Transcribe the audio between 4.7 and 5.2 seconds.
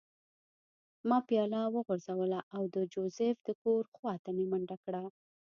کړه